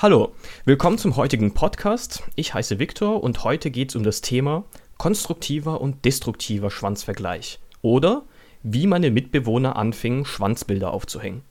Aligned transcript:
Hallo, 0.00 0.32
willkommen 0.64 0.96
zum 0.96 1.16
heutigen 1.16 1.54
Podcast. 1.54 2.22
Ich 2.36 2.54
heiße 2.54 2.78
Viktor 2.78 3.20
und 3.20 3.42
heute 3.42 3.72
geht 3.72 3.88
es 3.88 3.96
um 3.96 4.04
das 4.04 4.20
Thema 4.20 4.62
konstruktiver 4.96 5.80
und 5.80 6.04
destruktiver 6.04 6.70
Schwanzvergleich 6.70 7.58
oder 7.82 8.22
wie 8.62 8.86
meine 8.86 9.10
Mitbewohner 9.10 9.74
anfingen, 9.74 10.24
Schwanzbilder 10.24 10.92
aufzuhängen. 10.92 11.42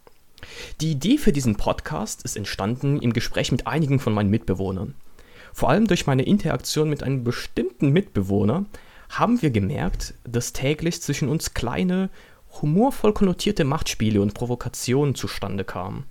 Die 0.80 0.92
Idee 0.94 1.18
für 1.18 1.34
diesen 1.34 1.58
Podcast 1.58 2.24
ist 2.24 2.38
entstanden 2.38 3.02
im 3.02 3.12
Gespräch 3.12 3.52
mit 3.52 3.68
einigen 3.68 4.00
von 4.00 4.14
meinen 4.14 4.30
Mitbewohnern. 4.30 4.96
Vor 5.52 5.70
allem 5.70 5.86
durch 5.86 6.08
meine 6.08 6.24
Interaktion 6.24 6.90
mit 6.90 7.04
einem 7.04 7.26
bestimmten 7.26 7.90
Mitbewohner 7.90 8.64
haben 9.10 9.42
wir 9.42 9.50
gemerkt, 9.50 10.14
dass 10.24 10.54
täglich 10.54 11.02
zwischen 11.02 11.28
uns 11.28 11.54
kleine, 11.54 12.10
humorvoll 12.62 13.14
konnotierte 13.14 13.66
Machtspiele 13.66 14.22
und 14.22 14.34
Provokationen 14.34 15.16
zustande 15.16 15.66
kamen. 15.66 16.06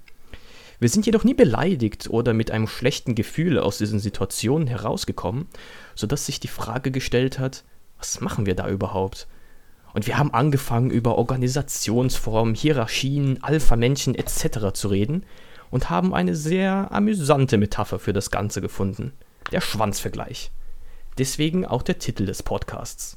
Wir 0.79 0.89
sind 0.89 1.07
jedoch 1.07 1.25
nie 1.25 1.35
beleidigt 1.35 2.09
oder 2.11 2.35
mit 2.35 2.51
einem 2.51 2.67
schlechten 2.67 3.15
Gefühl 3.15 3.59
aus 3.59 3.79
diesen 3.79 3.99
Situationen 3.99 4.69
herausgekommen, 4.69 5.49
sodass 5.95 6.27
sich 6.27 6.41
die 6.41 6.49
Frage 6.49 6.91
gestellt 6.91 7.39
hat, 7.39 7.65
was 7.99 8.21
machen 8.21 8.47
wir 8.47 8.55
da 8.55 8.69
überhaupt? 8.69 9.27
Und 9.95 10.07
wir 10.07 10.19
haben 10.19 10.35
angefangen, 10.35 10.91
über 10.91 11.17
Organisationsformen, 11.17 12.55
Hierarchien, 12.55 13.43
Alpha-Männchen 13.43 14.15
etc. 14.15 14.75
zu 14.75 14.89
reden 14.89 15.25
und 15.71 15.89
haben 15.89 16.15
eine 16.15 16.37
sehr 16.37 16.93
amüsante 16.93 17.57
Metapher 17.57 17.99
für 17.99 18.13
das 18.13 18.31
Ganze 18.31 18.61
gefunden. 18.61 19.13
Der 19.53 19.63
Schwanzvergleich. 19.63 20.51
Deswegen 21.17 21.65
auch 21.65 21.83
der 21.83 21.99
Titel 21.99 22.27
des 22.27 22.43
Podcasts. 22.43 23.17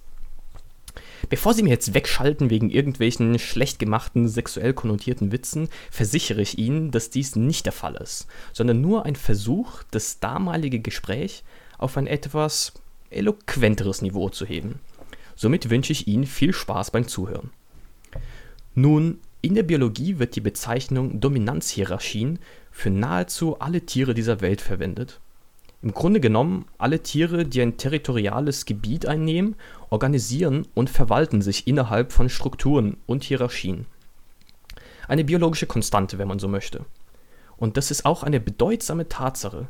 Bevor 1.30 1.54
Sie 1.54 1.62
mir 1.62 1.70
jetzt 1.70 1.94
wegschalten 1.94 2.50
wegen 2.50 2.72
irgendwelchen 2.72 3.38
schlecht 3.38 3.78
gemachten, 3.78 4.28
sexuell 4.28 4.74
konnotierten 4.74 5.32
Witzen, 5.32 5.70
versichere 5.92 6.42
ich 6.42 6.58
Ihnen, 6.58 6.90
dass 6.90 7.12
dies 7.12 7.36
nicht 7.36 7.66
der 7.66 7.74
Fall 7.74 7.96
ist, 7.96 8.28
sondern 8.52 8.82
nur 8.82 9.06
ein 9.06 9.16
Versuch, 9.16 9.84
das 9.92 10.20
damalige 10.20 10.80
Gespräch 10.80 11.44
auf 11.78 11.98
ein 11.98 12.08
etwas 12.08 12.74
eloquenteres 13.12 14.02
Niveau 14.02 14.30
zu 14.30 14.46
heben. 14.46 14.80
Somit 15.36 15.70
wünsche 15.70 15.94
ich 15.94 16.08
Ihnen 16.08 16.26
viel 16.26 16.52
Spaß 16.52 16.92
beim 16.92 17.08
Zuhören. 17.08 17.52
Nun, 18.74 19.20
in 19.42 19.56
der 19.56 19.64
Biologie 19.64 20.20
wird 20.20 20.36
die 20.36 20.42
Bezeichnung 20.42 21.22
Dominanzhierarchien 21.22 22.40
für 22.72 22.90
nahezu 22.90 23.60
alle 23.60 23.82
Tiere 23.86 24.14
dieser 24.14 24.42
Welt 24.42 24.62
verwendet. 24.62 25.22
Im 25.82 25.94
Grunde 25.94 26.20
genommen 26.20 26.66
alle 26.78 27.04
Tiere, 27.04 27.46
die 27.46 27.62
ein 27.62 27.78
territoriales 27.78 28.66
Gebiet 28.66 29.06
einnehmen, 29.06 29.56
organisieren 29.90 30.68
und 30.74 30.90
verwalten 30.90 31.42
sich 31.42 31.68
innerhalb 31.68 32.12
von 32.12 32.28
Strukturen 32.28 32.98
und 33.06 33.24
Hierarchien. 33.24 33.86
Eine 35.08 35.24
biologische 35.24 35.68
Konstante, 35.68 36.18
wenn 36.18 36.28
man 36.28 36.40
so 36.40 36.50
möchte. 36.50 36.86
Und 37.56 37.78
das 37.78 37.92
ist 37.92 38.06
auch 38.06 38.24
eine 38.24 38.42
bedeutsame 38.42 39.08
Tatsache, 39.08 39.70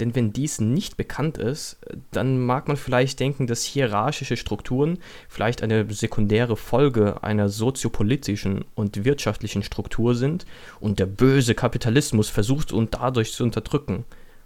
denn 0.00 0.16
wenn 0.16 0.32
dies 0.32 0.60
nicht 0.60 0.96
bekannt 0.96 1.38
ist, 1.38 1.78
dann 2.10 2.44
mag 2.44 2.66
man 2.66 2.76
vielleicht 2.76 3.20
denken, 3.20 3.46
dass 3.46 3.62
hierarchische 3.62 4.36
Strukturen 4.36 4.98
vielleicht 5.28 5.62
eine 5.62 5.88
sekundäre 5.92 6.56
Folge 6.56 7.22
einer 7.22 7.48
soziopolitischen 7.48 8.64
und 8.74 9.04
wirtschaftlichen 9.04 9.62
Struktur 9.62 10.16
sind 10.16 10.46
und 10.80 10.98
der 10.98 11.06
böse 11.06 11.54
Kapitalismus 11.54 12.28
versucht 12.28 12.72
und 12.72 12.94
dadurch 12.94 13.32
zu 13.32 13.44
unterdrücken. 13.44 14.04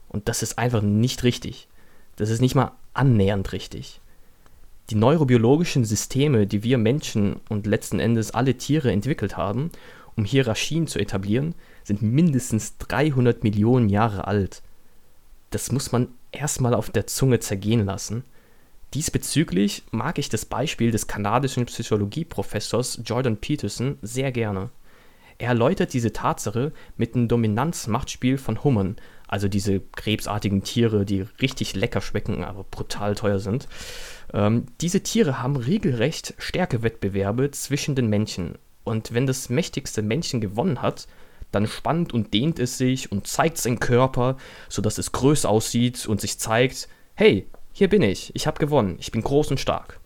Und 0.09 0.29
das 0.29 0.43
ist 0.43 0.59
einfach 0.59 0.83
nicht 0.83 1.23
richtig. 1.23 1.69
Das 2.17 2.31
ist 2.31 2.41
nicht 2.41 2.55
mal 2.55 2.73
annähernd 2.95 3.53
richtig. 3.53 4.01
Die 4.91 4.95
neurobiologischen 4.95 5.85
Systeme, 5.85 6.47
die 6.47 6.63
wir 6.63 6.79
Menschen 6.79 7.41
und 7.49 7.67
letzten 7.67 8.01
Endes 8.01 8.31
alle 8.31 8.57
Tiere 8.57 8.91
entwickelt 8.91 9.37
haben, 9.37 9.71
um 10.17 10.25
Hierarchien 10.25 10.87
zu 10.87 10.99
etablieren, 10.99 11.55
sind 11.85 12.03
mindestens 12.03 12.79
300 12.79 13.45
Millionen 13.45 13.89
Jahre 13.89 14.27
alt. 14.27 14.63
Das 15.51 15.71
muss 15.73 15.93
man 15.93 16.09
erstmal 16.33 16.75
auf 16.75 16.91
der 16.91 17.07
Zunge 17.07 17.41
zergehen 17.41 17.85
lassen. 17.85 18.25
Diesbezüglich 18.95 19.83
mag 19.91 20.19
ich 20.19 20.29
das 20.31 20.47
Beispiel 20.47 20.91
des 20.91 21.07
kanadischen 21.07 21.67
Psychologieprofessors 21.67 23.01
Jordan 23.05 23.37
Peterson 23.37 23.99
sehr 24.01 24.33
gerne. 24.33 24.71
Er 25.37 25.49
erläutert 25.51 25.93
diese 25.93 26.13
Tatsache 26.13 26.73
mit 26.97 27.15
dem 27.15 27.29
Dominanzmachtspiel 27.29 28.39
von 28.39 28.65
Hummern, 28.65 28.97
also 29.29 29.47
diese 29.47 29.81
krebsartigen 29.81 30.63
Tiere, 30.65 31.05
die 31.05 31.25
richtig 31.41 31.75
lecker 31.77 32.01
schmecken, 32.01 32.43
aber 32.43 32.65
brutal 32.65 33.15
teuer 33.15 33.39
sind. 33.39 33.69
Ähm, 34.33 34.67
diese 34.81 35.03
Tiere 35.03 35.41
haben 35.41 35.57
regelrecht 35.57 36.35
Stärkewettbewerbe 36.39 37.51
zwischen 37.51 37.95
den 37.95 38.09
Männchen. 38.09 38.57
Und 38.85 39.13
wenn 39.15 39.27
das 39.27 39.51
mächtigste 39.51 40.03
Männchen 40.03 40.41
gewonnen 40.41 40.83
hat, 40.83 41.07
dann 41.53 41.67
spannt 41.67 42.13
und 42.13 42.35
dehnt 42.35 42.59
es 42.59 42.79
sich 42.79 43.13
und 43.13 43.27
zeigt 43.27 43.59
seinen 43.59 43.81
Körper, 43.81 44.37
sodass 44.69 44.99
es 44.99 45.13
größer 45.13 45.49
aussieht 45.49 46.07
und 46.07 46.21
sich 46.21 46.39
zeigt, 46.39 46.89
hey, 47.15 47.47
hier 47.73 47.89
bin 47.89 48.03
ich, 48.03 48.35
ich 48.35 48.47
habe 48.47 48.59
gewonnen, 48.59 48.97
ich 48.99 49.13
bin 49.13 49.23
groß 49.23 49.51
und 49.51 49.61
stark. 49.61 50.01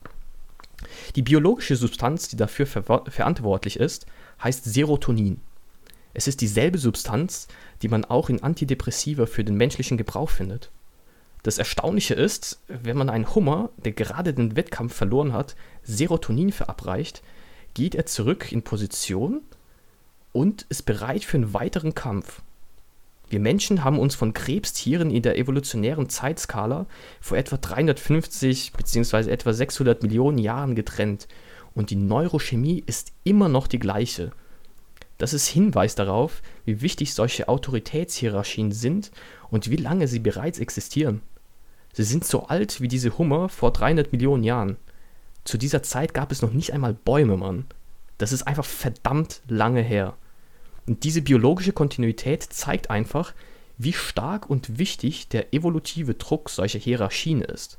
Die 1.16 1.22
biologische 1.22 1.76
Substanz, 1.76 2.28
die 2.28 2.36
dafür 2.36 2.66
ver 2.66 2.82
verantwortlich 3.08 3.78
ist, 3.78 4.06
heißt 4.42 4.64
Serotonin. 4.64 5.40
Es 6.14 6.28
ist 6.28 6.40
dieselbe 6.40 6.78
Substanz, 6.78 7.48
die 7.80 7.88
man 7.88 8.04
auch 8.04 8.28
in 8.28 8.42
Antidepressiva 8.42 9.26
für 9.26 9.44
den 9.44 9.56
menschlichen 9.56 9.96
Gebrauch 9.96 10.30
findet. 10.30 10.70
Das 11.42 11.58
Erstaunliche 11.58 12.14
ist, 12.14 12.60
wenn 12.68 12.96
man 12.96 13.10
einen 13.10 13.34
Hummer, 13.34 13.70
der 13.76 13.92
gerade 13.92 14.32
den 14.32 14.54
Wettkampf 14.54 14.94
verloren 14.94 15.32
hat, 15.32 15.56
Serotonin 15.82 16.52
verabreicht, 16.52 17.22
geht 17.74 17.94
er 17.94 18.06
zurück 18.06 18.52
in 18.52 18.62
Position 18.62 19.40
und 20.32 20.66
ist 20.68 20.84
bereit 20.84 21.24
für 21.24 21.38
einen 21.38 21.54
weiteren 21.54 21.94
Kampf. 21.94 22.42
Wir 23.28 23.40
Menschen 23.40 23.82
haben 23.82 23.98
uns 23.98 24.14
von 24.14 24.34
Krebstieren 24.34 25.10
in 25.10 25.22
der 25.22 25.38
evolutionären 25.38 26.10
Zeitskala 26.10 26.86
vor 27.20 27.38
etwa 27.38 27.56
350 27.56 28.72
bzw. 28.72 29.30
etwa 29.30 29.52
600 29.54 30.02
Millionen 30.02 30.38
Jahren 30.38 30.74
getrennt 30.74 31.28
und 31.74 31.90
die 31.90 31.96
Neurochemie 31.96 32.84
ist 32.84 33.12
immer 33.24 33.48
noch 33.48 33.66
die 33.66 33.78
gleiche. 33.78 34.32
Das 35.22 35.32
ist 35.32 35.46
Hinweis 35.46 35.94
darauf, 35.94 36.42
wie 36.64 36.80
wichtig 36.80 37.14
solche 37.14 37.46
Autoritätshierarchien 37.48 38.72
sind 38.72 39.12
und 39.50 39.70
wie 39.70 39.76
lange 39.76 40.08
sie 40.08 40.18
bereits 40.18 40.58
existieren. 40.58 41.22
Sie 41.92 42.02
sind 42.02 42.24
so 42.24 42.48
alt 42.48 42.80
wie 42.80 42.88
diese 42.88 43.16
Hummer 43.18 43.48
vor 43.48 43.72
300 43.72 44.10
Millionen 44.10 44.42
Jahren. 44.42 44.78
Zu 45.44 45.58
dieser 45.58 45.84
Zeit 45.84 46.12
gab 46.12 46.32
es 46.32 46.42
noch 46.42 46.52
nicht 46.52 46.72
einmal 46.72 46.92
Bäume, 46.92 47.36
Mann. 47.36 47.66
Das 48.18 48.32
ist 48.32 48.48
einfach 48.48 48.64
verdammt 48.64 49.42
lange 49.46 49.80
her. 49.80 50.16
Und 50.88 51.04
diese 51.04 51.22
biologische 51.22 51.72
Kontinuität 51.72 52.42
zeigt 52.42 52.90
einfach, 52.90 53.32
wie 53.78 53.92
stark 53.92 54.50
und 54.50 54.76
wichtig 54.76 55.28
der 55.28 55.54
evolutive 55.54 56.14
Druck 56.14 56.50
solcher 56.50 56.80
Hierarchien 56.80 57.42
ist. 57.42 57.78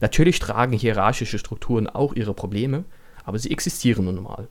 Natürlich 0.00 0.40
tragen 0.40 0.74
hierarchische 0.74 1.38
Strukturen 1.38 1.86
auch 1.86 2.12
ihre 2.12 2.34
Probleme, 2.34 2.84
aber 3.24 3.38
sie 3.38 3.50
existieren 3.50 4.04
nun 4.04 4.22
mal. 4.22 4.48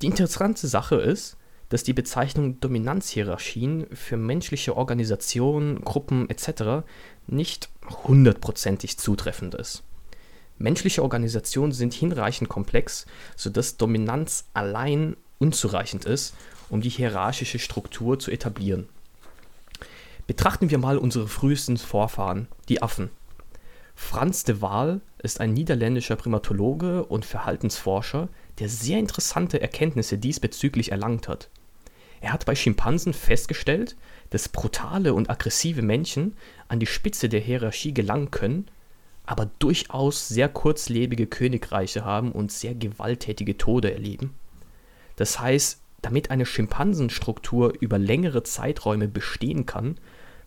Die 0.00 0.06
interessante 0.06 0.68
Sache 0.68 0.96
ist, 0.96 1.36
dass 1.68 1.82
die 1.82 1.92
Bezeichnung 1.92 2.60
Dominanzhierarchien 2.60 3.86
für 3.92 4.16
menschliche 4.16 4.76
Organisationen, 4.76 5.82
Gruppen 5.82 6.30
etc. 6.30 6.86
nicht 7.26 7.68
hundertprozentig 8.04 8.98
zutreffend 8.98 9.54
ist. 9.54 9.82
Menschliche 10.56 11.02
Organisationen 11.02 11.72
sind 11.72 11.94
hinreichend 11.94 12.48
komplex, 12.48 13.06
sodass 13.36 13.76
Dominanz 13.76 14.46
allein 14.54 15.16
unzureichend 15.38 16.04
ist, 16.04 16.34
um 16.68 16.80
die 16.80 16.88
hierarchische 16.88 17.58
Struktur 17.58 18.18
zu 18.18 18.30
etablieren. 18.30 18.88
Betrachten 20.26 20.70
wir 20.70 20.78
mal 20.78 20.98
unsere 20.98 21.28
frühesten 21.28 21.76
Vorfahren, 21.76 22.48
die 22.68 22.82
Affen. 22.82 23.10
Franz 23.94 24.44
de 24.44 24.60
Waal 24.60 25.00
ist 25.22 25.40
ein 25.40 25.54
niederländischer 25.54 26.16
Primatologe 26.16 27.04
und 27.04 27.24
Verhaltensforscher, 27.24 28.28
der 28.58 28.68
sehr 28.68 28.98
interessante 28.98 29.60
Erkenntnisse 29.60 30.18
diesbezüglich 30.18 30.90
erlangt 30.90 31.28
hat. 31.28 31.48
Er 32.20 32.32
hat 32.32 32.46
bei 32.46 32.54
Schimpansen 32.54 33.12
festgestellt, 33.12 33.96
dass 34.30 34.48
brutale 34.48 35.14
und 35.14 35.30
aggressive 35.30 35.82
Männchen 35.82 36.36
an 36.66 36.80
die 36.80 36.86
Spitze 36.86 37.28
der 37.28 37.40
Hierarchie 37.40 37.94
gelangen 37.94 38.30
können, 38.30 38.66
aber 39.24 39.50
durchaus 39.58 40.28
sehr 40.28 40.48
kurzlebige 40.48 41.26
Königreiche 41.26 42.04
haben 42.04 42.32
und 42.32 42.50
sehr 42.50 42.74
gewalttätige 42.74 43.56
Tode 43.56 43.92
erleben. 43.92 44.34
Das 45.16 45.38
heißt, 45.38 45.80
damit 46.02 46.30
eine 46.30 46.46
Schimpansenstruktur 46.46 47.74
über 47.80 47.98
längere 47.98 48.42
Zeiträume 48.42 49.08
bestehen 49.08 49.66
kann, 49.66 49.98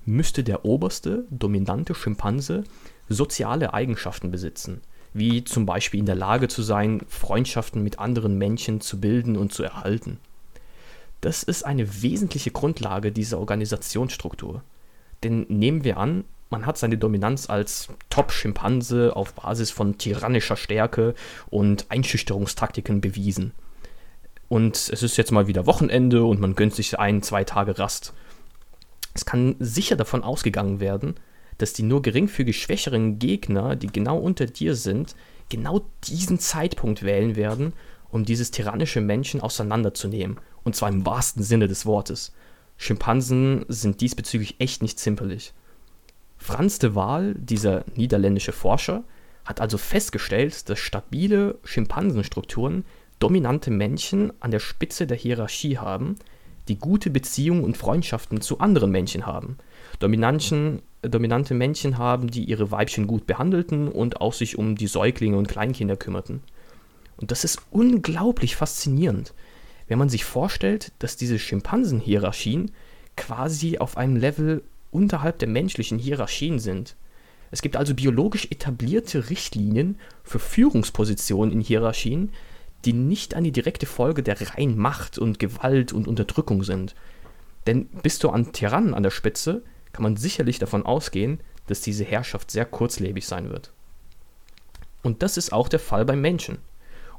müsste 0.05 0.43
der 0.43 0.65
oberste, 0.65 1.25
dominante 1.29 1.93
Schimpanse 1.93 2.63
soziale 3.07 3.73
Eigenschaften 3.73 4.31
besitzen, 4.31 4.81
wie 5.13 5.43
zum 5.43 5.65
Beispiel 5.65 5.99
in 5.99 6.05
der 6.05 6.15
Lage 6.15 6.47
zu 6.47 6.61
sein, 6.61 7.01
Freundschaften 7.07 7.83
mit 7.83 7.99
anderen 7.99 8.37
Männchen 8.37 8.81
zu 8.81 8.99
bilden 8.99 9.35
und 9.37 9.53
zu 9.53 9.63
erhalten. 9.63 10.19
Das 11.21 11.43
ist 11.43 11.63
eine 11.63 12.01
wesentliche 12.01 12.51
Grundlage 12.51 13.11
dieser 13.11 13.39
Organisationsstruktur. 13.39 14.63
Denn 15.23 15.45
nehmen 15.49 15.83
wir 15.83 15.97
an, 15.97 16.23
man 16.49 16.65
hat 16.65 16.77
seine 16.77 16.97
Dominanz 16.97 17.49
als 17.49 17.89
Top-Schimpanse 18.09 19.15
auf 19.15 19.33
Basis 19.33 19.71
von 19.71 19.97
tyrannischer 19.97 20.57
Stärke 20.57 21.15
und 21.49 21.85
Einschüchterungstaktiken 21.89 22.99
bewiesen. 23.01 23.53
Und 24.49 24.75
es 24.75 25.01
ist 25.01 25.15
jetzt 25.15 25.31
mal 25.31 25.47
wieder 25.47 25.65
Wochenende 25.65 26.25
und 26.25 26.41
man 26.41 26.55
gönnt 26.55 26.75
sich 26.75 26.99
ein, 26.99 27.21
zwei 27.21 27.45
Tage 27.45 27.79
Rast. 27.79 28.13
Es 29.13 29.25
kann 29.25 29.55
sicher 29.59 29.95
davon 29.95 30.23
ausgegangen 30.23 30.81
werden, 30.81 31.15
dass 31.61 31.73
die 31.73 31.83
nur 31.83 32.01
geringfügig 32.01 32.61
schwächeren 32.61 33.19
Gegner, 33.19 33.75
die 33.75 33.87
genau 33.87 34.17
unter 34.17 34.45
dir 34.45 34.75
sind, 34.75 35.15
genau 35.49 35.85
diesen 36.05 36.39
Zeitpunkt 36.39 37.03
wählen 37.03 37.35
werden, 37.35 37.73
um 38.09 38.25
dieses 38.25 38.51
tyrannische 38.51 39.01
Menschen 39.01 39.41
auseinanderzunehmen. 39.41 40.39
Und 40.63 40.75
zwar 40.75 40.89
im 40.89 41.05
wahrsten 41.05 41.43
Sinne 41.43 41.67
des 41.67 41.85
Wortes. 41.85 42.33
Schimpansen 42.77 43.65
sind 43.67 44.01
diesbezüglich 44.01 44.55
echt 44.59 44.81
nicht 44.81 44.99
zimperlich. 44.99 45.53
Franz 46.37 46.79
de 46.79 46.95
Waal, 46.95 47.35
dieser 47.35 47.85
niederländische 47.95 48.51
Forscher, 48.51 49.03
hat 49.45 49.61
also 49.61 49.77
festgestellt, 49.77 50.69
dass 50.69 50.79
stabile 50.79 51.59
Schimpansenstrukturen 51.63 52.85
dominante 53.19 53.69
Männchen 53.69 54.33
an 54.39 54.49
der 54.49 54.59
Spitze 54.59 55.05
der 55.05 55.17
Hierarchie 55.17 55.77
haben, 55.77 56.15
die 56.67 56.77
gute 56.77 57.09
Beziehungen 57.09 57.63
und 57.63 57.77
Freundschaften 57.77 58.41
zu 58.41 58.59
anderen 58.59 58.91
Männchen 58.91 59.25
haben. 59.25 59.57
Dominanten, 59.99 60.81
dominante 61.01 61.53
Männchen 61.53 61.97
haben, 61.97 62.29
die 62.29 62.43
ihre 62.43 62.71
Weibchen 62.71 63.07
gut 63.07 63.25
behandelten 63.25 63.87
und 63.87 64.21
auch 64.21 64.33
sich 64.33 64.57
um 64.57 64.75
die 64.75 64.87
Säuglinge 64.87 65.37
und 65.37 65.47
Kleinkinder 65.47 65.97
kümmerten. 65.97 66.41
Und 67.17 67.31
das 67.31 67.43
ist 67.43 67.61
unglaublich 67.71 68.55
faszinierend, 68.55 69.33
wenn 69.87 69.99
man 69.99 70.09
sich 70.09 70.25
vorstellt, 70.25 70.91
dass 70.99 71.17
diese 71.17 71.39
Schimpansenhierarchien 71.39 72.71
quasi 73.17 73.77
auf 73.77 73.97
einem 73.97 74.15
Level 74.15 74.63
unterhalb 74.91 75.39
der 75.39 75.47
menschlichen 75.47 75.97
Hierarchien 75.97 76.59
sind. 76.59 76.95
Es 77.51 77.61
gibt 77.61 77.75
also 77.75 77.93
biologisch 77.93 78.47
etablierte 78.49 79.29
Richtlinien 79.29 79.97
für 80.23 80.39
Führungspositionen 80.39 81.51
in 81.51 81.61
Hierarchien, 81.61 82.31
die 82.85 82.93
nicht 82.93 83.35
eine 83.35 83.51
direkte 83.51 83.85
Folge 83.85 84.23
der 84.23 84.39
reinen 84.41 84.77
Macht 84.77 85.19
und 85.19 85.39
Gewalt 85.39 85.93
und 85.93 86.07
Unterdrückung 86.07 86.63
sind. 86.63 86.95
Denn 87.67 87.87
bist 88.01 88.23
du 88.23 88.29
an 88.29 88.53
Tyrannen 88.53 88.93
an 88.93 89.03
der 89.03 89.11
Spitze, 89.11 89.61
kann 89.93 90.03
man 90.03 90.17
sicherlich 90.17 90.59
davon 90.59 90.85
ausgehen, 90.85 91.39
dass 91.67 91.81
diese 91.81 92.03
Herrschaft 92.03 92.51
sehr 92.51 92.65
kurzlebig 92.65 93.25
sein 93.25 93.49
wird. 93.49 93.71
Und 95.03 95.23
das 95.23 95.37
ist 95.37 95.53
auch 95.53 95.67
der 95.67 95.79
Fall 95.79 96.05
beim 96.05 96.21
Menschen. 96.21 96.59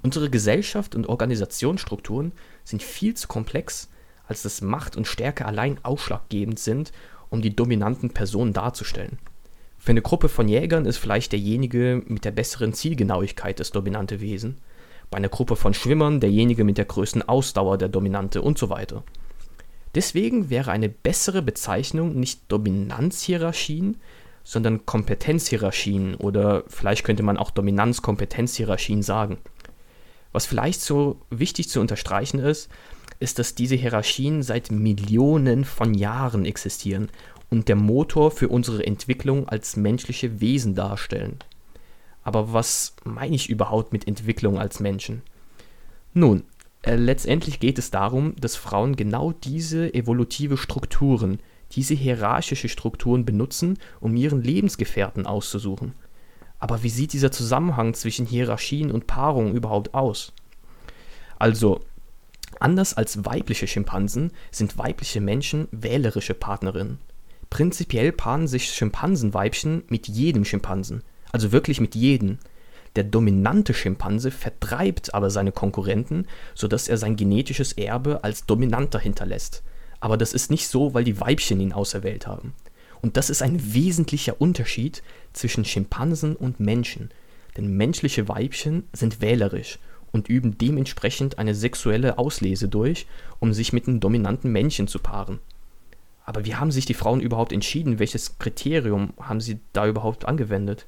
Unsere 0.02 0.30
Gesellschaft 0.30 0.94
und 0.94 1.08
Organisationsstrukturen 1.08 2.32
sind 2.64 2.82
viel 2.82 3.14
zu 3.14 3.28
komplex, 3.28 3.88
als 4.26 4.42
dass 4.42 4.60
Macht 4.60 4.96
und 4.96 5.06
Stärke 5.06 5.46
allein 5.46 5.78
ausschlaggebend 5.84 6.58
sind, 6.58 6.92
um 7.30 7.42
die 7.42 7.54
dominanten 7.54 8.10
Personen 8.10 8.52
darzustellen. 8.52 9.18
Für 9.78 9.90
eine 9.90 10.02
Gruppe 10.02 10.28
von 10.28 10.48
Jägern 10.48 10.86
ist 10.86 10.98
vielleicht 10.98 11.32
derjenige 11.32 12.02
mit 12.06 12.24
der 12.24 12.30
besseren 12.30 12.72
Zielgenauigkeit 12.72 13.58
das 13.58 13.72
dominante 13.72 14.20
Wesen, 14.20 14.58
bei 15.10 15.18
einer 15.18 15.28
Gruppe 15.28 15.56
von 15.56 15.74
Schwimmern 15.74 16.20
derjenige 16.20 16.64
mit 16.64 16.78
der 16.78 16.86
größten 16.86 17.22
Ausdauer 17.22 17.78
der 17.78 17.88
Dominante 17.88 18.42
und 18.42 18.58
so 18.58 18.70
weiter. 18.70 19.04
Deswegen 19.94 20.48
wäre 20.50 20.70
eine 20.70 20.88
bessere 20.88 21.42
Bezeichnung 21.42 22.18
nicht 22.18 22.40
Dominanzhierarchien, 22.48 23.98
sondern 24.44 24.86
Kompetenzhierarchien 24.86 26.14
oder 26.14 26.64
vielleicht 26.66 27.04
könnte 27.04 27.22
man 27.22 27.36
auch 27.36 27.50
Dominanz-Kompetenzhierarchien 27.50 29.02
sagen. 29.02 29.38
Was 30.32 30.46
vielleicht 30.46 30.80
so 30.80 31.20
wichtig 31.30 31.68
zu 31.68 31.80
unterstreichen 31.80 32.38
ist, 32.38 32.70
ist, 33.20 33.38
dass 33.38 33.54
diese 33.54 33.76
Hierarchien 33.76 34.42
seit 34.42 34.70
Millionen 34.70 35.64
von 35.64 35.94
Jahren 35.94 36.44
existieren 36.44 37.08
und 37.50 37.68
der 37.68 37.76
Motor 37.76 38.30
für 38.30 38.48
unsere 38.48 38.84
Entwicklung 38.84 39.48
als 39.48 39.76
menschliche 39.76 40.40
Wesen 40.40 40.74
darstellen. 40.74 41.38
Aber 42.24 42.52
was 42.52 42.94
meine 43.04 43.36
ich 43.36 43.50
überhaupt 43.50 43.92
mit 43.92 44.08
Entwicklung 44.08 44.58
als 44.58 44.80
Menschen? 44.80 45.22
Nun, 46.14 46.44
äh, 46.82 46.96
letztendlich 46.96 47.60
geht 47.60 47.78
es 47.78 47.90
darum, 47.90 48.34
dass 48.36 48.56
Frauen 48.56 48.96
genau 48.96 49.32
diese 49.32 49.94
evolutive 49.94 50.56
Strukturen, 50.56 51.38
diese 51.72 51.94
hierarchische 51.94 52.68
Strukturen 52.68 53.24
benutzen, 53.24 53.78
um 54.00 54.14
ihren 54.16 54.42
Lebensgefährten 54.42 55.26
auszusuchen. 55.26 55.94
Aber 56.58 56.82
wie 56.82 56.90
sieht 56.90 57.12
dieser 57.12 57.32
Zusammenhang 57.32 57.94
zwischen 57.94 58.26
Hierarchien 58.26 58.90
und 58.90 59.06
Paarung 59.06 59.54
überhaupt 59.54 59.94
aus? 59.94 60.32
Also, 61.38 61.80
anders 62.60 62.94
als 62.94 63.24
weibliche 63.24 63.66
Schimpansen 63.66 64.32
sind 64.50 64.78
weibliche 64.78 65.20
Menschen 65.20 65.66
wählerische 65.72 66.34
Partnerinnen. 66.34 66.98
Prinzipiell 67.50 68.12
paaren 68.12 68.46
sich 68.46 68.70
Schimpansenweibchen 68.70 69.82
mit 69.88 70.08
jedem 70.08 70.44
Schimpansen, 70.44 71.02
also 71.32 71.52
wirklich 71.52 71.80
mit 71.80 71.94
jedem. 71.94 72.38
Der 72.96 73.04
dominante 73.04 73.72
Schimpanse 73.72 74.30
vertreibt 74.30 75.14
aber 75.14 75.30
seine 75.30 75.52
Konkurrenten, 75.52 76.26
sodass 76.54 76.88
er 76.88 76.98
sein 76.98 77.16
genetisches 77.16 77.72
Erbe 77.72 78.22
als 78.22 78.44
dominanter 78.44 78.98
hinterlässt. 78.98 79.62
Aber 80.00 80.16
das 80.16 80.32
ist 80.34 80.50
nicht 80.50 80.68
so, 80.68 80.94
weil 80.94 81.04
die 81.04 81.20
Weibchen 81.20 81.60
ihn 81.60 81.72
auserwählt 81.72 82.26
haben. 82.26 82.54
Und 83.00 83.16
das 83.16 83.30
ist 83.30 83.42
ein 83.42 83.74
wesentlicher 83.74 84.40
Unterschied 84.40 85.02
zwischen 85.32 85.64
Schimpansen 85.64 86.36
und 86.36 86.60
Menschen. 86.60 87.10
Denn 87.56 87.76
menschliche 87.76 88.28
Weibchen 88.28 88.84
sind 88.92 89.20
wählerisch 89.20 89.78
und 90.12 90.28
üben 90.28 90.58
dementsprechend 90.58 91.38
eine 91.38 91.54
sexuelle 91.54 92.18
Auslese 92.18 92.68
durch, 92.68 93.06
um 93.40 93.52
sich 93.52 93.72
mit 93.72 93.88
einem 93.88 94.00
dominanten 94.00 94.52
Männchen 94.52 94.86
zu 94.86 94.98
paaren. 94.98 95.40
Aber 96.24 96.44
wie 96.44 96.54
haben 96.54 96.70
sich 96.70 96.86
die 96.86 96.94
Frauen 96.94 97.20
überhaupt 97.20 97.52
entschieden? 97.52 97.98
Welches 97.98 98.38
Kriterium 98.38 99.14
haben 99.20 99.40
sie 99.40 99.58
da 99.72 99.86
überhaupt 99.88 100.26
angewendet? 100.26 100.86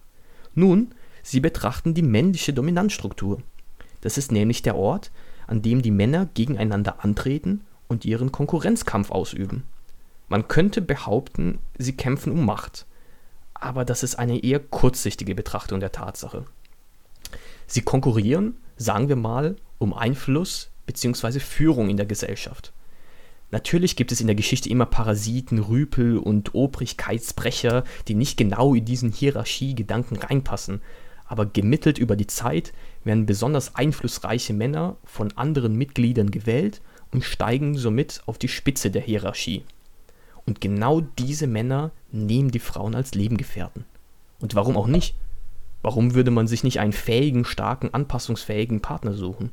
Nun, 0.54 0.94
sie 1.24 1.40
betrachten 1.40 1.94
die 1.94 2.02
männliche 2.02 2.52
Dominanzstruktur. 2.52 3.42
Das 4.02 4.18
ist 4.18 4.30
nämlich 4.30 4.62
der 4.62 4.76
Ort, 4.76 5.10
an 5.48 5.62
dem 5.62 5.82
die 5.82 5.90
Männer 5.90 6.28
gegeneinander 6.34 7.02
antreten 7.02 7.62
und 7.88 8.04
ihren 8.04 8.30
Konkurrenzkampf 8.30 9.10
ausüben. 9.10 9.64
Man 10.28 10.46
könnte 10.46 10.80
behaupten, 10.80 11.58
sie 11.78 11.96
kämpfen 11.96 12.32
um 12.32 12.44
Macht, 12.44 12.86
aber 13.54 13.84
das 13.84 14.02
ist 14.02 14.16
eine 14.16 14.44
eher 14.44 14.60
kurzsichtige 14.60 15.34
Betrachtung 15.34 15.80
der 15.80 15.92
Tatsache. 15.92 16.44
Sie 17.66 17.82
konkurrieren, 17.82 18.56
sagen 18.76 19.08
wir 19.08 19.16
mal, 19.16 19.56
um 19.78 19.94
Einfluss 19.94 20.70
bzw. 20.86 21.40
Führung 21.40 21.88
in 21.88 21.96
der 21.96 22.06
Gesellschaft. 22.06 22.72
Natürlich 23.50 23.96
gibt 23.96 24.12
es 24.12 24.20
in 24.20 24.26
der 24.26 24.36
Geschichte 24.36 24.68
immer 24.68 24.86
Parasiten, 24.86 25.58
Rüpel 25.58 26.18
und 26.18 26.54
Obrigkeitsbrecher, 26.54 27.84
die 28.08 28.14
nicht 28.14 28.36
genau 28.36 28.74
in 28.74 28.84
diesen 28.84 29.12
Hierarchiegedanken 29.12 30.16
reinpassen, 30.16 30.80
aber 31.34 31.46
gemittelt 31.46 31.98
über 31.98 32.14
die 32.14 32.28
Zeit 32.28 32.72
werden 33.02 33.26
besonders 33.26 33.74
einflussreiche 33.74 34.54
Männer 34.54 34.96
von 35.04 35.32
anderen 35.32 35.76
Mitgliedern 35.76 36.30
gewählt 36.30 36.80
und 37.10 37.24
steigen 37.24 37.76
somit 37.76 38.22
auf 38.26 38.38
die 38.38 38.48
Spitze 38.48 38.92
der 38.92 39.02
Hierarchie. 39.02 39.64
Und 40.46 40.60
genau 40.60 41.00
diese 41.00 41.48
Männer 41.48 41.90
nehmen 42.12 42.52
die 42.52 42.60
Frauen 42.60 42.94
als 42.94 43.14
Lebengefährten. 43.14 43.84
Und 44.40 44.54
warum 44.54 44.76
auch 44.76 44.86
nicht? 44.86 45.16
Warum 45.82 46.14
würde 46.14 46.30
man 46.30 46.46
sich 46.46 46.62
nicht 46.62 46.78
einen 46.78 46.92
fähigen, 46.92 47.44
starken, 47.44 47.92
anpassungsfähigen 47.92 48.80
Partner 48.80 49.14
suchen? 49.14 49.50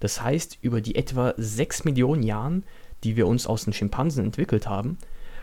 Das 0.00 0.20
heißt, 0.20 0.58
über 0.60 0.82
die 0.82 0.96
etwa 0.96 1.32
6 1.38 1.84
Millionen 1.84 2.22
Jahren 2.22 2.64
die 3.04 3.16
wir 3.16 3.26
uns 3.26 3.46
aus 3.46 3.64
den 3.64 3.72
Schimpansen 3.72 4.24
entwickelt 4.24 4.66
haben, 4.66 4.98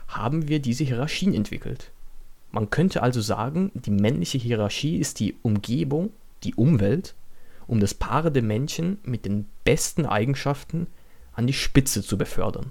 haben 0.08 0.48
wir 0.48 0.60
diese 0.60 0.84
Hierarchien 0.84 1.34
entwickelt. 1.34 1.92
Man 2.54 2.70
könnte 2.70 3.02
also 3.02 3.20
sagen, 3.20 3.72
die 3.74 3.90
männliche 3.90 4.38
Hierarchie 4.38 4.98
ist 4.98 5.20
die 5.20 5.36
Umgebung, 5.42 6.12
die 6.44 6.54
Umwelt, 6.54 7.16
um 7.66 7.80
das 7.80 7.96
paarende 7.96 8.44
Männchen 8.44 9.00
mit 9.04 9.26
den 9.26 9.48
besten 9.64 10.06
Eigenschaften 10.06 10.86
an 11.34 11.48
die 11.48 11.54
Spitze 11.54 12.04
zu 12.04 12.16
befördern. 12.16 12.70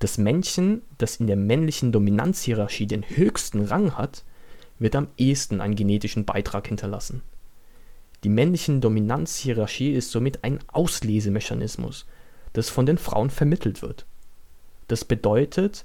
Das 0.00 0.18
Männchen, 0.18 0.82
das 0.98 1.16
in 1.16 1.28
der 1.28 1.36
männlichen 1.36 1.92
Dominanzhierarchie 1.92 2.88
den 2.88 3.08
höchsten 3.08 3.64
Rang 3.64 3.96
hat, 3.96 4.24
wird 4.80 4.96
am 4.96 5.06
ehesten 5.16 5.60
einen 5.60 5.76
genetischen 5.76 6.24
Beitrag 6.24 6.66
hinterlassen. 6.66 7.22
Die 8.24 8.28
männliche 8.28 8.80
Dominanzhierarchie 8.80 9.92
ist 9.92 10.10
somit 10.10 10.42
ein 10.42 10.58
Auslesemechanismus, 10.72 12.04
das 12.52 12.68
von 12.68 12.84
den 12.84 12.98
Frauen 12.98 13.30
vermittelt 13.30 13.80
wird. 13.80 14.06
Das 14.88 15.04
bedeutet 15.04 15.84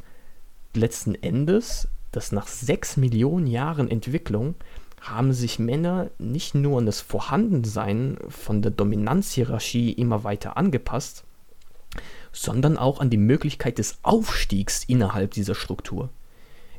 letzten 0.73 1.13
Endes, 1.13 1.87
dass 2.11 2.31
nach 2.31 2.47
sechs 2.47 2.97
Millionen 2.97 3.47
Jahren 3.47 3.87
Entwicklung 3.89 4.55
haben 5.01 5.33
sich 5.33 5.57
Männer 5.57 6.11
nicht 6.19 6.53
nur 6.53 6.77
an 6.77 6.85
das 6.85 7.01
Vorhandensein 7.01 8.17
von 8.29 8.61
der 8.61 8.71
Dominanzhierarchie 8.71 9.91
immer 9.91 10.23
weiter 10.23 10.57
angepasst, 10.57 11.23
sondern 12.31 12.77
auch 12.77 12.99
an 12.99 13.09
die 13.09 13.17
Möglichkeit 13.17 13.79
des 13.79 13.97
Aufstiegs 14.03 14.83
innerhalb 14.83 15.31
dieser 15.31 15.55
Struktur. 15.55 16.09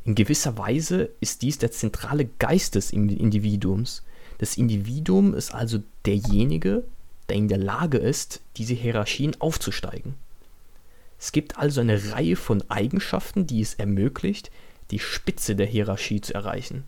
In 0.05 0.15
gewisser 0.15 0.57
Weise 0.57 1.11
ist 1.21 1.43
dies 1.43 1.59
der 1.59 1.71
zentrale 1.71 2.27
Geist 2.39 2.75
des 2.75 2.93
Individuums. 2.93 4.05
Das 4.39 4.57
Individuum 4.57 5.35
ist 5.35 5.55
also 5.55 5.79
derjenige, 6.07 6.85
der 7.29 7.37
in 7.37 7.49
der 7.49 7.59
Lage 7.59 7.99
ist, 7.99 8.41
diese 8.57 8.75
Hierarchien 8.75 9.41
aufzusteigen. 9.41 10.15
Es 11.19 11.31
gibt 11.31 11.57
also 11.57 11.81
eine 11.81 12.13
Reihe 12.13 12.35
von 12.35 12.69
Eigenschaften, 12.69 13.47
die 13.47 13.61
es 13.61 13.75
ermöglicht, 13.75 14.51
die 14.91 14.99
Spitze 14.99 15.57
der 15.57 15.67
Hierarchie 15.67 16.21
zu 16.21 16.35
erreichen. 16.35 16.85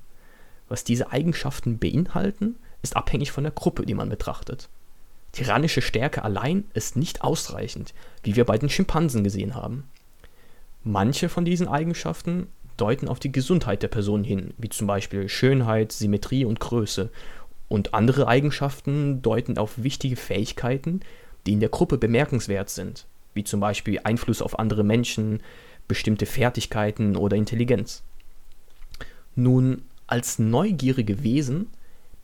Was 0.68 0.84
diese 0.84 1.12
Eigenschaften 1.12 1.78
beinhalten, 1.78 2.56
ist 2.82 2.96
abhängig 2.96 3.32
von 3.32 3.44
der 3.44 3.52
Gruppe, 3.52 3.86
die 3.86 3.94
man 3.94 4.08
betrachtet. 4.08 4.68
Tyrannische 5.32 5.82
Stärke 5.82 6.22
allein 6.22 6.64
ist 6.74 6.96
nicht 6.96 7.22
ausreichend, 7.22 7.92
wie 8.22 8.36
wir 8.36 8.44
bei 8.44 8.56
den 8.56 8.68
Schimpansen 8.68 9.24
gesehen 9.24 9.54
haben. 9.54 9.84
Manche 10.84 11.28
von 11.28 11.44
diesen 11.44 11.66
Eigenschaften 11.66 12.46
deuten 12.76 13.08
auf 13.08 13.18
die 13.18 13.32
Gesundheit 13.32 13.82
der 13.82 13.88
Person 13.88 14.22
hin, 14.22 14.54
wie 14.58 14.68
zum 14.68 14.86
Beispiel 14.86 15.28
Schönheit, 15.28 15.92
Symmetrie 15.92 16.44
und 16.44 16.60
Größe. 16.60 17.10
Und 17.68 17.94
andere 17.94 18.28
Eigenschaften 18.28 19.22
deuten 19.22 19.58
auf 19.58 19.82
wichtige 19.82 20.16
Fähigkeiten, 20.16 21.00
die 21.46 21.52
in 21.52 21.60
der 21.60 21.68
Gruppe 21.68 21.98
bemerkenswert 21.98 22.70
sind, 22.70 23.06
wie 23.32 23.44
zum 23.44 23.60
Beispiel 23.60 24.00
Einfluss 24.04 24.42
auf 24.42 24.58
andere 24.58 24.84
Menschen, 24.84 25.40
bestimmte 25.88 26.26
Fertigkeiten 26.26 27.16
oder 27.16 27.36
Intelligenz. 27.36 28.02
Nun, 29.34 29.82
als 30.06 30.38
neugierige 30.38 31.22
Wesen 31.22 31.68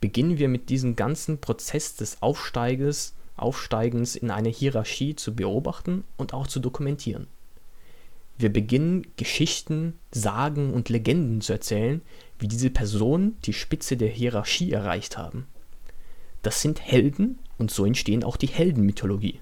beginnen 0.00 0.38
wir 0.38 0.48
mit 0.48 0.70
diesem 0.70 0.96
ganzen 0.96 1.40
Prozess 1.40 1.96
des 1.96 2.22
Aufsteiges, 2.22 3.14
Aufsteigens 3.36 4.16
in 4.16 4.30
eine 4.30 4.50
Hierarchie 4.50 5.16
zu 5.16 5.34
beobachten 5.34 6.04
und 6.16 6.34
auch 6.34 6.46
zu 6.46 6.60
dokumentieren. 6.60 7.26
Wir 8.38 8.52
beginnen 8.52 9.06
Geschichten, 9.16 9.98
Sagen 10.12 10.72
und 10.72 10.88
Legenden 10.88 11.40
zu 11.40 11.52
erzählen, 11.52 12.00
wie 12.38 12.48
diese 12.48 12.70
Personen 12.70 13.36
die 13.44 13.52
Spitze 13.52 13.96
der 13.96 14.08
Hierarchie 14.08 14.72
erreicht 14.72 15.18
haben. 15.18 15.46
Das 16.42 16.62
sind 16.62 16.80
Helden 16.80 17.38
und 17.58 17.70
so 17.70 17.84
entstehen 17.84 18.24
auch 18.24 18.38
die 18.38 18.46
Heldenmythologie. 18.46 19.40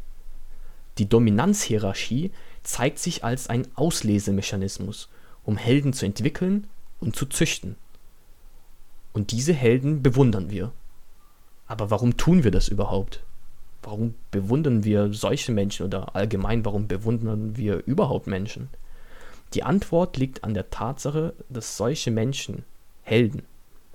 Die 0.98 1.08
Dominanzhierarchie 1.08 2.32
zeigt 2.68 2.98
sich 2.98 3.24
als 3.24 3.48
ein 3.48 3.66
Auslesemechanismus, 3.76 5.08
um 5.42 5.56
Helden 5.56 5.94
zu 5.94 6.04
entwickeln 6.04 6.66
und 7.00 7.16
zu 7.16 7.24
züchten. 7.24 7.76
Und 9.14 9.32
diese 9.32 9.54
Helden 9.54 10.02
bewundern 10.02 10.50
wir. 10.50 10.70
Aber 11.66 11.90
warum 11.90 12.18
tun 12.18 12.44
wir 12.44 12.50
das 12.50 12.68
überhaupt? 12.68 13.24
Warum 13.82 14.14
bewundern 14.30 14.84
wir 14.84 15.14
solche 15.14 15.50
Menschen 15.50 15.86
oder 15.86 16.14
allgemein, 16.14 16.62
warum 16.66 16.88
bewundern 16.88 17.56
wir 17.56 17.82
überhaupt 17.86 18.26
Menschen? 18.26 18.68
Die 19.54 19.62
Antwort 19.62 20.18
liegt 20.18 20.44
an 20.44 20.52
der 20.52 20.68
Tatsache, 20.68 21.32
dass 21.48 21.78
solche 21.78 22.10
Menschen, 22.10 22.64
Helden, 23.02 23.44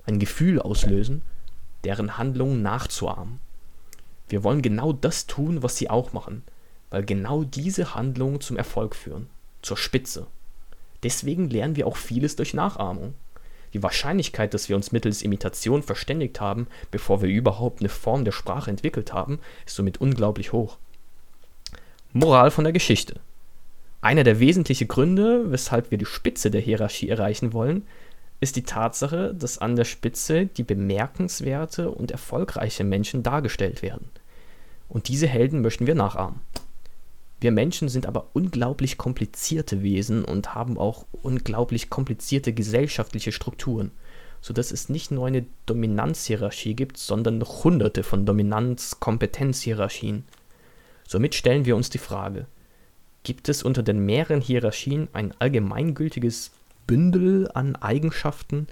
ein 0.04 0.18
Gefühl 0.18 0.60
auslösen, 0.60 1.22
deren 1.84 2.18
Handlungen 2.18 2.62
nachzuahmen. 2.62 3.38
Wir 4.28 4.42
wollen 4.42 4.62
genau 4.62 4.92
das 4.92 5.28
tun, 5.28 5.62
was 5.62 5.76
sie 5.76 5.88
auch 5.88 6.12
machen, 6.12 6.42
weil 6.94 7.04
genau 7.04 7.42
diese 7.42 7.96
Handlungen 7.96 8.40
zum 8.40 8.56
Erfolg 8.56 8.94
führen, 8.94 9.26
zur 9.62 9.76
Spitze. 9.76 10.28
Deswegen 11.02 11.50
lernen 11.50 11.74
wir 11.74 11.88
auch 11.88 11.96
vieles 11.96 12.36
durch 12.36 12.54
Nachahmung. 12.54 13.14
Die 13.72 13.82
Wahrscheinlichkeit, 13.82 14.54
dass 14.54 14.68
wir 14.68 14.76
uns 14.76 14.92
mittels 14.92 15.22
Imitation 15.22 15.82
verständigt 15.82 16.40
haben, 16.40 16.68
bevor 16.92 17.20
wir 17.20 17.28
überhaupt 17.28 17.80
eine 17.80 17.88
Form 17.88 18.24
der 18.24 18.30
Sprache 18.30 18.70
entwickelt 18.70 19.12
haben, 19.12 19.40
ist 19.66 19.74
somit 19.74 20.00
unglaublich 20.00 20.52
hoch. 20.52 20.78
Moral 22.12 22.52
von 22.52 22.62
der 22.62 22.72
Geschichte. 22.72 23.18
Einer 24.00 24.22
der 24.22 24.38
wesentlichen 24.38 24.86
Gründe, 24.86 25.50
weshalb 25.50 25.90
wir 25.90 25.98
die 25.98 26.06
Spitze 26.06 26.52
der 26.52 26.60
Hierarchie 26.60 27.08
erreichen 27.08 27.52
wollen, 27.52 27.88
ist 28.38 28.54
die 28.54 28.62
Tatsache, 28.62 29.34
dass 29.34 29.58
an 29.58 29.74
der 29.74 29.84
Spitze 29.84 30.46
die 30.46 30.62
bemerkenswerte 30.62 31.90
und 31.90 32.12
erfolgreiche 32.12 32.84
Menschen 32.84 33.24
dargestellt 33.24 33.82
werden. 33.82 34.10
Und 34.88 35.08
diese 35.08 35.26
Helden 35.26 35.60
möchten 35.60 35.88
wir 35.88 35.96
nachahmen. 35.96 36.40
Wir 37.44 37.52
Menschen 37.52 37.90
sind 37.90 38.06
aber 38.06 38.30
unglaublich 38.32 38.96
komplizierte 38.96 39.82
Wesen 39.82 40.24
und 40.24 40.54
haben 40.54 40.78
auch 40.78 41.04
unglaublich 41.20 41.90
komplizierte 41.90 42.54
gesellschaftliche 42.54 43.32
Strukturen, 43.32 43.90
sodass 44.40 44.72
es 44.72 44.88
nicht 44.88 45.10
nur 45.10 45.26
eine 45.26 45.44
Dominanzhierarchie 45.66 46.72
gibt, 46.72 46.96
sondern 46.96 47.36
noch 47.36 47.62
hunderte 47.62 48.02
von 48.02 48.24
Dominanz-Kompetenzhierarchien. 48.24 50.24
Somit 51.06 51.34
stellen 51.34 51.66
wir 51.66 51.76
uns 51.76 51.90
die 51.90 51.98
Frage, 51.98 52.46
Gibt 53.24 53.50
es 53.50 53.62
unter 53.62 53.82
den 53.82 54.06
mehreren 54.06 54.40
Hierarchien 54.40 55.08
ein 55.12 55.34
allgemeingültiges 55.38 56.50
Bündel 56.86 57.50
an 57.52 57.76
Eigenschaften, 57.76 58.68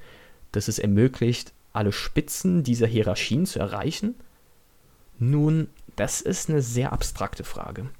das 0.51 0.69
es 0.69 0.79
ermöglicht, 0.79 1.53
alle 1.75 1.93
Spitzen 1.93 2.63
dieser 2.63 2.87
Hierarchien 2.87 3.45
zu 3.45 3.59
erreichen? 3.59 4.15
Nun, 5.19 5.69
das 5.97 6.21
ist 6.21 6.49
eine 6.49 6.63
sehr 6.63 6.93
abstrakte 6.93 7.45
Frage. 7.45 7.91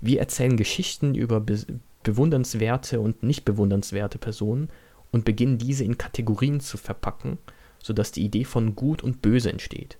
Wir 0.00 0.20
erzählen 0.20 0.56
Geschichten 0.56 1.14
über 1.14 1.40
be 1.40 1.58
bewundernswerte 2.02 2.98
und 2.98 3.22
nicht 3.22 3.44
bewundernswerte 3.44 4.16
Personen 4.16 4.70
und 5.10 5.26
beginnen 5.26 5.58
diese 5.58 5.84
in 5.84 5.98
Kategorien 5.98 6.60
zu 6.60 6.78
verpacken, 6.78 7.36
sodass 7.82 8.10
die 8.10 8.24
Idee 8.24 8.44
von 8.44 8.74
Gut 8.74 9.02
und 9.02 9.20
Böse 9.20 9.50
entsteht. 9.50 9.98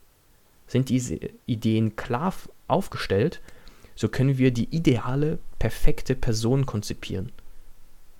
Sind 0.66 0.88
diese 0.88 1.18
Ideen 1.44 1.96
klar 1.96 2.32
aufgestellt, 2.68 3.42
so 3.94 4.08
können 4.08 4.38
wir 4.38 4.50
die 4.50 4.74
ideale, 4.74 5.38
perfekte 5.58 6.14
Person 6.14 6.64
konzipieren. 6.64 7.32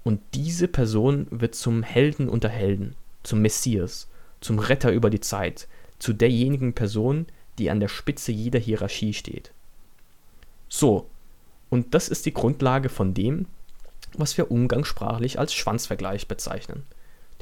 Und 0.04 0.20
diese 0.34 0.68
Person 0.68 1.26
wird 1.30 1.54
zum 1.54 1.82
Helden 1.82 2.28
unter 2.28 2.50
Helden, 2.50 2.96
zum 3.22 3.40
Messias, 3.40 4.08
zum 4.40 4.58
Retter 4.58 4.92
über 4.92 5.08
die 5.08 5.20
Zeit, 5.20 5.68
zu 5.98 6.12
derjenigen 6.12 6.74
Person, 6.74 7.26
die 7.60 7.70
an 7.70 7.78
der 7.78 7.88
Spitze 7.88 8.32
jeder 8.32 8.58
Hierarchie 8.58 9.14
steht. 9.14 9.52
So, 10.68 11.06
und 11.68 11.94
das 11.94 12.08
ist 12.08 12.26
die 12.26 12.34
Grundlage 12.34 12.88
von 12.88 13.14
dem, 13.14 13.46
was 14.16 14.36
wir 14.36 14.50
umgangssprachlich 14.50 15.38
als 15.38 15.54
Schwanzvergleich 15.54 16.26
bezeichnen. 16.26 16.82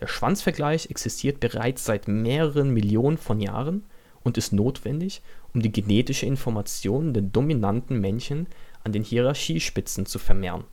Der 0.01 0.07
Schwanzvergleich 0.07 0.91
existiert 0.91 1.41
bereits 1.41 1.85
seit 1.85 2.09
mehreren 2.09 2.71
Millionen 2.71 3.17
von 3.17 3.41
Jahren 3.41 3.85
und 4.23 4.37
ist 4.37 4.53
notwendig, 4.53 5.23
um 5.55 5.63
die 5.63 5.73
genetische 5.73 6.27
Information 6.27 7.15
der 7.15 7.23
dominanten 7.23 8.01
Männchen 8.01 8.47
an 8.85 8.93
den 8.93 9.03
Hierarchiespitzen 9.03 10.07
zu 10.07 10.19
vermehren. 10.19 10.65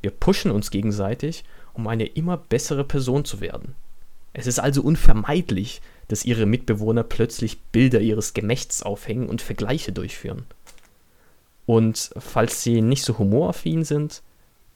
Wir 0.00 0.10
pushen 0.10 0.50
uns 0.50 0.70
gegenseitig, 0.70 1.44
um 1.74 1.86
eine 1.86 2.06
immer 2.06 2.36
bessere 2.36 2.84
Person 2.84 3.24
zu 3.24 3.40
werden. 3.40 3.74
Es 4.32 4.46
ist 4.46 4.58
also 4.58 4.82
unvermeidlich, 4.82 5.80
dass 6.08 6.24
ihre 6.24 6.46
Mitbewohner 6.46 7.02
plötzlich 7.02 7.60
Bilder 7.60 8.00
ihres 8.00 8.34
Gemächts 8.34 8.82
aufhängen 8.82 9.28
und 9.28 9.42
Vergleiche 9.42 9.92
durchführen. 9.92 10.46
Und 11.66 12.10
falls 12.16 12.62
Sie 12.62 12.80
nicht 12.80 13.02
so 13.02 13.18
humoraffin 13.18 13.84
sind, 13.84 14.22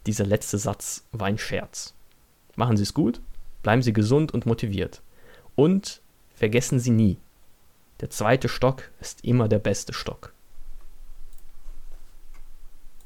dieser 0.06 0.26
letzte 0.26 0.58
Satz 0.58 1.04
war 1.12 1.26
ein 1.26 1.38
Scherz. 1.38 1.94
Machen 2.54 2.76
Sie 2.76 2.82
es 2.82 2.92
gut, 2.92 3.20
bleiben 3.62 3.82
Sie 3.82 3.92
gesund 3.92 4.32
und 4.32 4.44
motiviert. 4.46 5.00
Und 5.54 6.02
vergessen 6.34 6.80
Sie 6.80 6.90
nie, 6.90 7.16
der 8.00 8.10
zweite 8.10 8.48
Stock 8.48 8.90
ist 9.00 9.24
immer 9.24 9.48
der 9.48 9.60
beste 9.60 9.94
Stock. 9.94 10.34